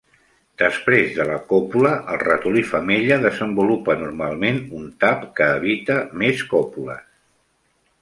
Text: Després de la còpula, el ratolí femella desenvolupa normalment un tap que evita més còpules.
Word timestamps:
Després 0.59 1.11
de 1.17 1.27
la 1.31 1.35
còpula, 1.51 1.91
el 2.13 2.17
ratolí 2.23 2.65
femella 2.71 3.19
desenvolupa 3.27 3.99
normalment 4.01 4.61
un 4.81 4.91
tap 5.07 5.31
que 5.39 5.55
evita 5.61 6.03
més 6.25 6.47
còpules. 6.57 7.09